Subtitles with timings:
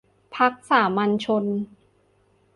[0.35, 1.45] พรรคสามัญชน